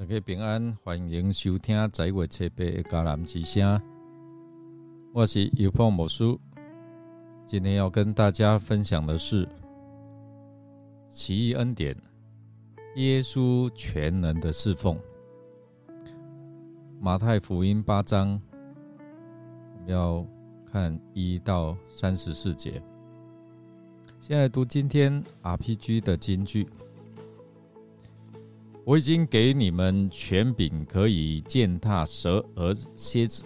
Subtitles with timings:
[0.00, 3.62] 大家平安，欢迎收听《在月七八的迦南之声》。
[5.12, 6.40] 我是尤破魔叔，
[7.46, 9.46] 今天要跟大家分享的是
[11.10, 11.94] 奇异恩典，
[12.96, 14.98] 耶稣全能的侍奉。
[16.98, 18.40] 马太福音八章，
[19.86, 20.24] 要
[20.72, 22.82] 看一到三十四节。
[24.18, 26.66] 先来读今天 RPG 的金句。
[28.90, 33.44] 我已经给你们权柄，可以践踏蛇和蝎子，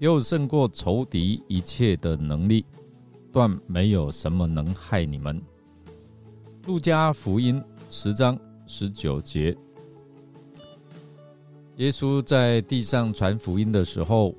[0.00, 2.66] 又胜过仇敌一切的能力，
[3.32, 5.40] 断没有什么能害你们。
[6.66, 8.36] 路加福音十章
[8.66, 9.56] 十九节，
[11.76, 14.34] 耶稣在地上传福音的时候，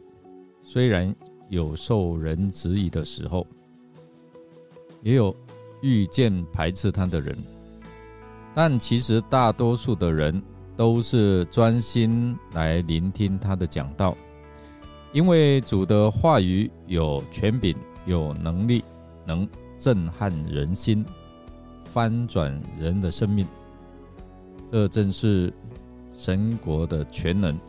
[0.65, 1.15] 虽然
[1.47, 3.47] 有受人质疑的时候，
[5.01, 5.33] 也有
[5.81, 7.54] 遇见排斥他的人。
[8.55, 10.41] 但其实大多数的人
[10.77, 14.15] 都是专心来聆听他的讲道，
[15.11, 17.75] 因为主的话语有权柄、
[18.05, 18.81] 有能力，
[19.25, 19.45] 能
[19.77, 21.05] 震撼人心，
[21.83, 23.45] 翻转人的生命。
[24.71, 25.53] 这正是
[26.17, 27.59] 神国的全能，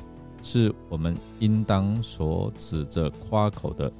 [0.42, 3.92] 是我们应当所指着夸口的，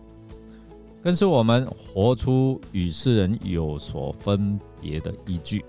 [1.02, 5.64] 更是我们活出与世人有所分别的依据。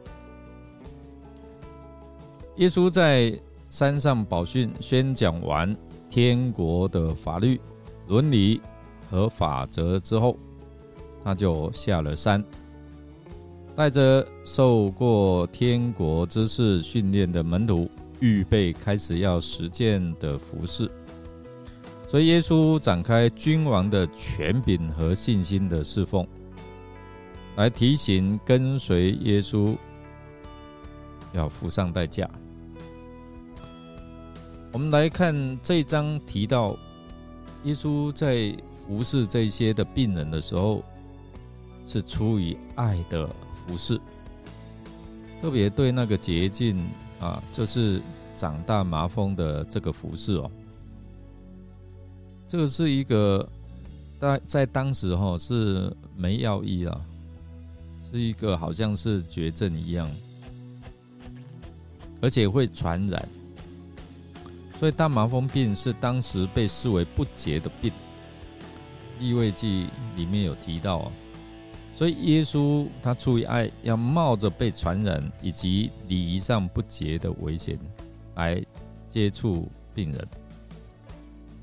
[2.58, 5.76] 耶稣在山上宝训宣讲完
[6.10, 7.60] 天国的法律、
[8.08, 8.60] 伦理
[9.12, 10.36] 和法则之后，
[11.24, 12.44] 他就下了山，
[13.76, 17.88] 带着受过天国知识训练的门徒，
[18.20, 20.90] 预备开始要实践的服饰。
[22.08, 26.26] 所以，耶稣展开君王的权柄和信心的侍奉，
[27.56, 29.76] 来提醒跟随耶稣
[31.34, 32.28] 要付上代价。
[34.74, 35.34] 我们来看
[35.64, 36.78] 这一章提到，
[37.64, 38.56] 耶稣在
[38.86, 40.84] 服侍这些的病人的时候，
[41.88, 44.00] 是出于爱的服侍，
[45.42, 46.78] 特别对那个捷径
[47.20, 48.02] 啊，就是
[48.36, 50.52] 长大麻风的这个服侍哦，
[52.48, 53.48] 这个是一个
[54.20, 57.02] 在在当时哈是没药医啊，
[58.12, 60.08] 是一个好像是绝症一样，
[62.22, 63.28] 而且会传染。
[64.80, 67.92] 所以大麻风病是当时被视为不洁的病，
[69.20, 71.12] 《异味记》里面有提到啊。
[71.96, 77.80] 所以耶稣他出于爱，要冒着被传染以及礼仪上不洁的危险
[78.36, 78.64] 来
[79.10, 80.28] 接触病人。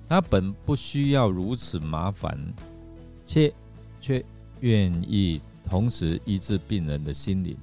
[0.09, 2.37] 他本不需要如此麻烦，
[3.25, 3.53] 却
[4.01, 4.25] 却
[4.59, 7.57] 愿意同时医治病人的心灵。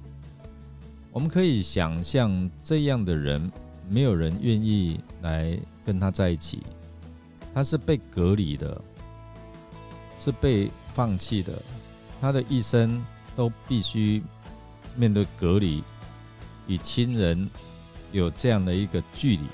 [1.12, 3.52] 我们可以想象这样的人。
[3.88, 6.62] 没有人愿意来跟他在一起，
[7.54, 8.80] 他是被隔离的，
[10.18, 11.52] 是被放弃的，
[12.20, 13.04] 他的一生
[13.36, 14.22] 都必须
[14.96, 15.82] 面对隔离，
[16.66, 17.48] 与亲人
[18.12, 19.44] 有这样的一个距离，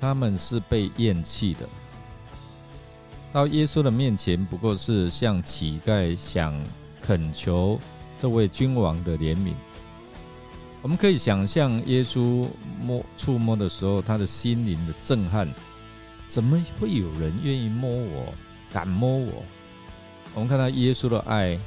[0.00, 1.66] 他们是被厌弃的。
[3.32, 6.54] 到耶稣的面前，不过是像乞丐想
[7.02, 7.78] 恳求
[8.18, 9.52] 这位君王的怜悯。
[10.86, 12.46] 我们可以想象耶稣
[12.80, 15.52] 摸触摸的时候，他的心灵的震撼，
[16.28, 18.32] 怎么会有人愿意摸我，
[18.72, 19.42] 敢摸我？
[20.32, 21.58] 我们看到耶稣的爱，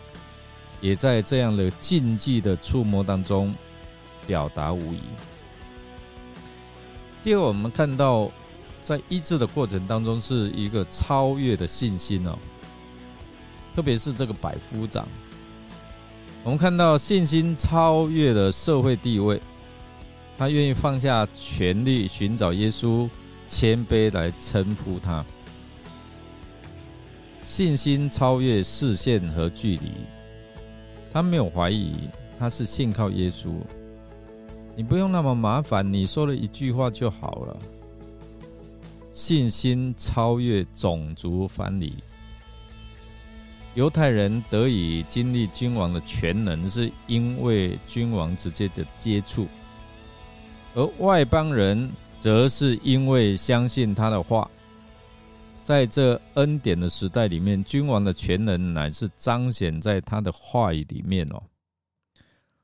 [0.79, 3.53] 也在这样的禁忌的触摸当中
[4.25, 5.01] 表达无疑。
[7.21, 8.31] 第二，我们看到
[8.83, 12.39] 在医治的过程当中，是一个超越的信心哦，
[13.75, 15.05] 特别是这个百夫长。
[16.49, 19.39] 我们看到信心超越了社会地位，
[20.35, 23.07] 他愿意放下权力寻找耶稣，
[23.47, 25.23] 谦卑来称呼他。
[27.45, 29.91] 信心超越视线和距离，
[31.13, 32.09] 他没有怀疑，
[32.39, 33.51] 他是信靠耶稣。
[34.75, 37.57] 你不用那么麻烦，你说了一句话就好了。
[39.11, 41.93] 信心超越种族藩篱。
[43.75, 49.45] 犹太人得以经历君王的全能，是因为君王直接的接触；
[50.75, 51.89] 而外邦人
[52.19, 54.49] 则是因为相信他的话。
[55.61, 61.39] 在这恩典的时代里面，君王的全能乃是彰显在他的话语里面哦。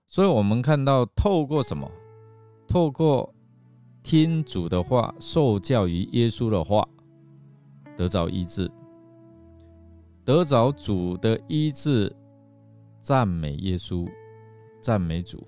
[0.08, 1.90] 所以，我们看到透过什么？
[2.68, 3.32] 透过
[4.02, 6.88] 听主的话，受教于耶稣的话，
[7.96, 8.72] 得着医治。
[10.26, 12.12] 得着主的医治，
[13.00, 14.10] 赞美耶稣，
[14.82, 15.46] 赞美主。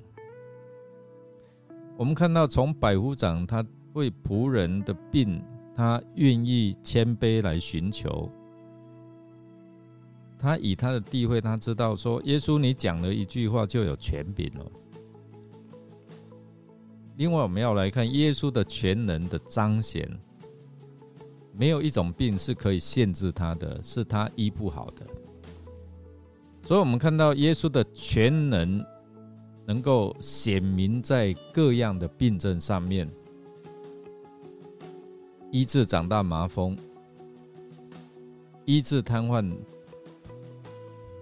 [1.97, 5.43] 我们看到从百夫长他为仆人的病，
[5.75, 8.31] 他愿意谦卑来寻求。
[10.37, 14.71] 他以他的地位，他知道说，耶稣你讲了一句话就有权柄了。
[17.15, 20.07] 另外，我们要来看耶稣的全能的彰显，
[21.57, 25.05] 没有一种病是可以限制他的，是他医不好的。
[26.63, 28.85] 所以，我们看到耶稣的全能
[29.65, 33.09] 能够显明在各样的病症上面，
[35.51, 36.77] 医治长大麻风，
[38.65, 39.51] 医治瘫痪。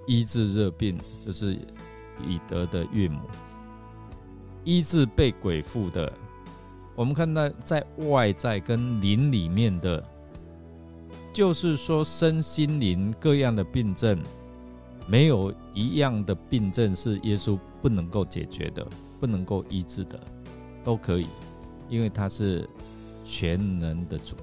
[0.07, 1.55] 医治热病，就是
[2.19, 3.21] 彼得的岳母；
[4.63, 6.13] 医治被鬼附的，
[6.95, 10.07] 我们看到在外在跟灵里面的，
[11.35, 14.17] 就是说身心灵各样的病症，
[15.05, 18.87] 没有一样的病症是耶稣不能够解决的，
[19.19, 20.17] 不能够医治的，
[20.81, 21.27] 都可以，
[21.89, 22.65] 因为他是
[23.25, 24.37] 全能的主。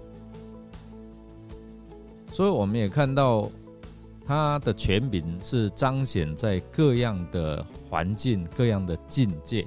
[2.30, 3.50] 所以我们也看到。
[4.24, 9.66] 他的权柄是彰显在各样的环境、各样的境界。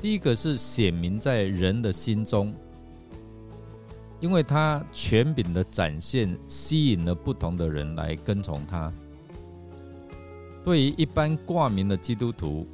[0.00, 2.54] 第一个是显明在人的心中，
[4.20, 8.92] 因为他权柄的展现吸引了不同的人来跟从他。
[10.64, 12.66] 对于一般挂名的基督徒，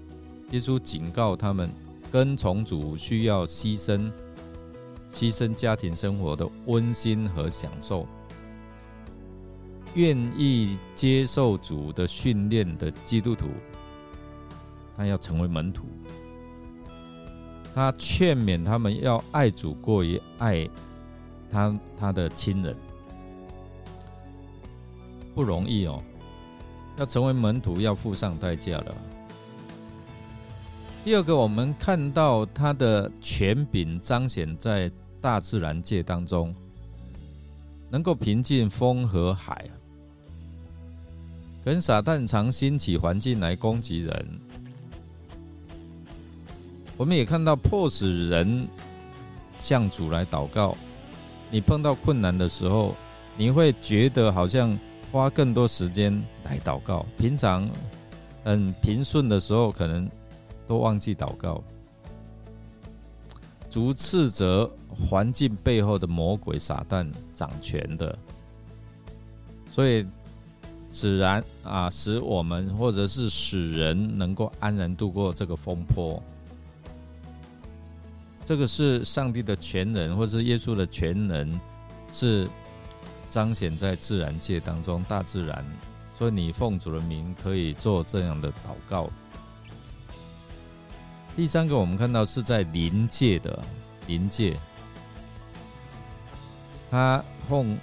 [0.50, 1.70] 耶稣警告他们，
[2.10, 4.10] 跟从主需要牺牲，
[5.12, 8.06] 牺牲家庭生活的温馨和享受。
[9.94, 13.48] 愿意接受主的训练的基督徒，
[14.96, 15.84] 他要成为门徒。
[17.74, 20.66] 他劝勉他们要爱主过于爱
[21.52, 22.74] 他他的亲人，
[25.34, 26.02] 不容易哦。
[26.96, 28.94] 要成为门徒，要付上代价的。
[31.04, 34.90] 第二个，我们看到他的权柄彰显在
[35.20, 36.54] 大自然界当中，
[37.90, 39.68] 能够平静风和海。
[41.64, 44.26] 跟撒旦常兴起环境来攻击人，
[46.96, 48.66] 我们也看到迫使人
[49.58, 50.76] 向主来祷告。
[51.52, 52.96] 你碰到困难的时候，
[53.36, 54.76] 你会觉得好像
[55.12, 57.04] 花更多时间来祷告。
[57.18, 57.68] 平常
[58.42, 60.10] 很平顺的时候，可能
[60.66, 61.62] 都忘记祷告。
[63.68, 68.18] 主斥责环境背后的魔鬼撒旦掌权的，
[69.70, 70.04] 所以。
[70.94, 76.22] 使然啊，使我们或者是使人能够安然度过这个风波，
[78.44, 81.60] 这个是上帝的全能，或是耶稣的全能，
[82.12, 82.48] 是
[83.28, 85.64] 彰显在自然界当中，大自然。
[86.18, 89.10] 所以你奉主的名可以做这样的祷告。
[91.36, 93.62] 第三个，我们看到是在临界的
[94.06, 94.56] 临界，
[96.90, 97.78] 他奉。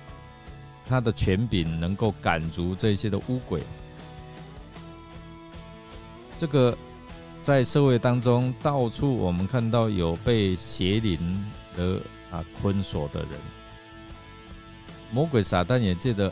[0.88, 3.62] 他的权柄能够赶逐这些的污鬼，
[6.36, 6.76] 这个
[7.42, 11.20] 在社会当中到处我们看到有被邪灵
[11.76, 13.32] 的啊捆锁的人，
[15.12, 16.32] 魔鬼撒旦也借着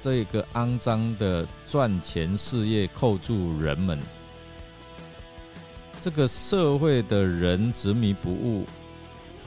[0.00, 3.98] 这个肮脏的赚钱事业扣住人们，
[6.00, 8.64] 这个社会的人执迷不悟，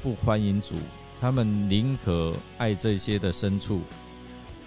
[0.04, 0.75] 不欢迎主，
[1.20, 3.82] 他们宁可爱这些的牲畜。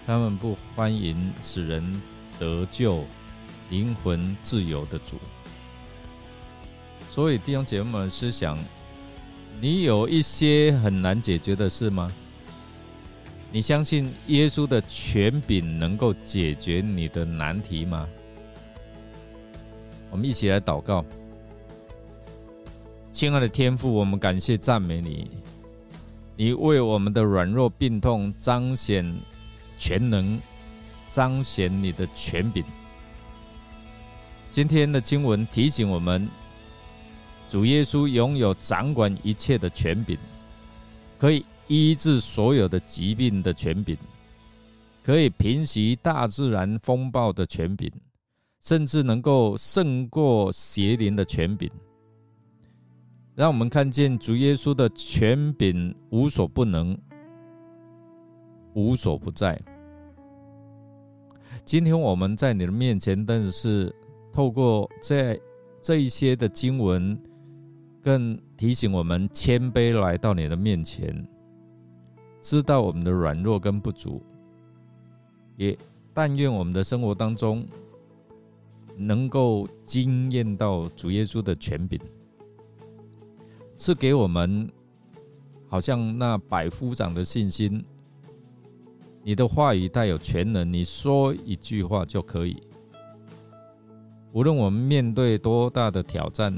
[0.05, 2.01] 他们不欢迎使人
[2.39, 3.03] 得救、
[3.69, 5.17] 灵魂自由的主，
[7.17, 8.55] 所以弟兄姐妹们思想：
[9.59, 12.11] 你有一些很难解决的事吗？
[13.51, 18.07] 你相信耶稣的权柄能够解决你的难题吗？
[20.11, 21.03] 我们一起来祷告，
[23.11, 25.27] 亲爱的天父，我们感谢赞美你，
[26.35, 29.03] 你为我们的软弱病痛彰显。
[29.79, 30.39] 全能
[31.09, 32.63] 彰显你的权柄。
[34.51, 36.29] 今天的经文提醒我们，
[37.49, 40.17] 主耶稣拥有掌管一切的权柄，
[41.17, 43.97] 可以医治所有的疾病的权柄，
[45.03, 47.91] 可以平息大自然风暴的权柄，
[48.61, 51.69] 甚至能够胜过邪灵的权柄。
[53.33, 56.97] 让我们看见主耶稣的权柄无所不能。
[58.73, 59.59] 无所不在。
[61.65, 63.91] 今天我们在你的面前，但是
[64.31, 65.39] 透过这
[65.81, 67.19] 这一些的经文，
[68.07, 71.27] 更提醒我们谦卑来到你的面前，
[72.39, 74.23] 知道我们的软弱跟不足，
[75.57, 75.77] 也
[76.13, 77.67] 但愿我们的生活当中
[78.95, 81.99] 能够惊艳到主耶稣的权柄，
[83.77, 84.71] 是给我们
[85.67, 87.83] 好像那百夫长的信心。
[89.21, 92.63] 你的话语带有全能，你说一句话就可以。
[94.31, 96.57] 无论我们面对多大的挑战、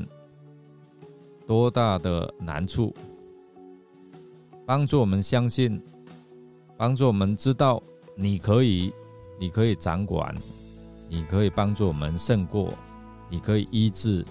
[1.49, 2.93] 多大的难处，
[4.67, 5.81] 帮助我们相信，
[6.77, 7.81] 帮助我们知道
[8.13, 8.93] 你可以，
[9.39, 10.35] 你可以掌管，
[11.07, 12.71] 你可以帮助我们胜过，
[13.31, 14.23] 你可以医治，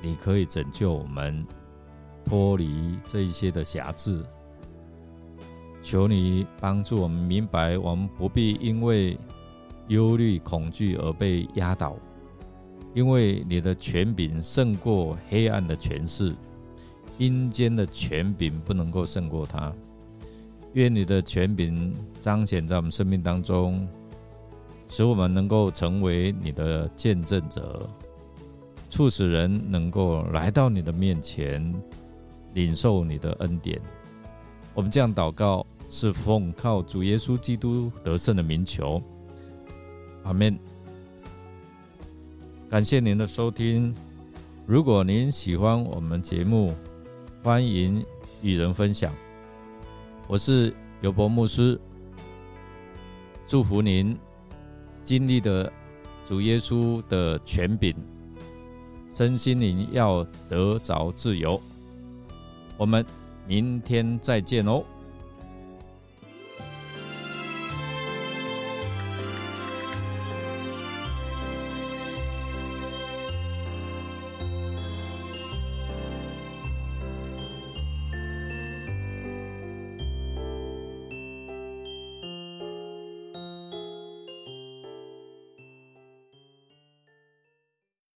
[0.00, 1.46] 你可以拯救我们
[2.24, 4.24] 脱离这一些的辖制。
[5.82, 9.18] 求你帮助我们明白，我们不必因为
[9.88, 11.94] 忧虑、恐惧而被压倒，
[12.94, 16.34] 因为你的权柄胜过黑暗的权势，
[17.18, 19.72] 阴间的权柄不能够胜过他。
[20.74, 23.86] 愿你的权柄彰显在我们生命当中，
[24.88, 27.88] 使我们能够成为你的见证者，
[28.88, 31.74] 促使人能够来到你的面前，
[32.54, 33.80] 领受你的恩典。
[34.74, 35.66] 我们这样祷告。
[35.92, 39.02] 是奉靠主耶稣基督得胜的名求，
[40.22, 40.56] 阿门。
[42.70, 43.92] 感谢您的收听。
[44.64, 46.72] 如果您喜欢我们节目，
[47.42, 48.06] 欢迎
[48.42, 49.12] 与人分享。
[50.28, 51.76] 我是尤伯牧师，
[53.44, 54.16] 祝福您
[55.02, 55.70] 经历的
[56.24, 57.92] 主耶稣的权柄，
[59.12, 61.60] 身心灵要得着自由。
[62.76, 63.04] 我们
[63.48, 64.84] 明天再见哦。